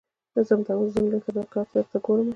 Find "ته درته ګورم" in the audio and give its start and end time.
1.71-2.27